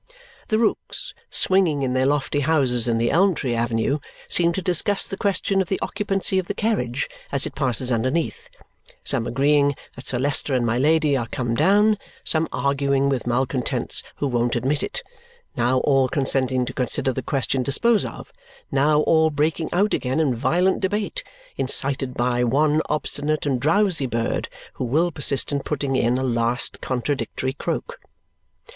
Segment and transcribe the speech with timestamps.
[0.47, 5.05] The rooks, swinging in their lofty houses in the elm tree avenue, seem to discuss
[5.05, 8.49] the question of the occupancy of the carriage as it passes underneath,
[9.03, 14.01] some agreeing that Sir Leicester and my Lady are come down, some arguing with malcontents
[14.15, 15.03] who won't admit it,
[15.55, 18.33] now all consenting to consider the question disposed of,
[18.71, 21.23] now all breaking out again in violent debate,
[21.57, 26.81] incited by one obstinate and drowsy bird who will persist in putting in a last
[26.81, 27.99] contradictory croak.